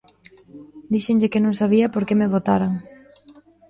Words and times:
Díxenlle 0.93 1.31
que 1.31 1.43
non 1.43 1.57
sabía 1.61 1.87
por 1.93 2.03
que 2.07 2.19
me 2.19 2.31
botaran. 2.33 2.73